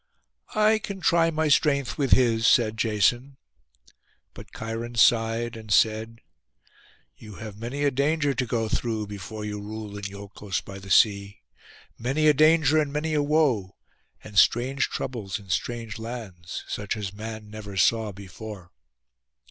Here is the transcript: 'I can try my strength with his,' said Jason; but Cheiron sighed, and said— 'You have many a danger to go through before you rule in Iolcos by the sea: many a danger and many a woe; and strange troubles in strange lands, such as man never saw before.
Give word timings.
'I 0.55 0.79
can 0.79 0.99
try 0.99 1.29
my 1.29 1.47
strength 1.47 1.95
with 1.95 2.09
his,' 2.09 2.47
said 2.47 2.75
Jason; 2.75 3.37
but 4.33 4.49
Cheiron 4.51 4.95
sighed, 4.95 5.55
and 5.55 5.71
said— 5.71 6.21
'You 7.17 7.35
have 7.35 7.59
many 7.59 7.83
a 7.83 7.91
danger 7.91 8.33
to 8.33 8.45
go 8.47 8.67
through 8.67 9.05
before 9.05 9.45
you 9.45 9.61
rule 9.61 9.95
in 9.97 10.05
Iolcos 10.05 10.59
by 10.65 10.79
the 10.79 10.89
sea: 10.89 11.43
many 11.99 12.25
a 12.27 12.33
danger 12.33 12.79
and 12.79 12.91
many 12.91 13.13
a 13.13 13.21
woe; 13.21 13.75
and 14.23 14.39
strange 14.39 14.89
troubles 14.89 15.37
in 15.37 15.49
strange 15.49 15.99
lands, 15.99 16.63
such 16.67 16.97
as 16.97 17.13
man 17.13 17.51
never 17.51 17.77
saw 17.77 18.11
before. 18.11 18.71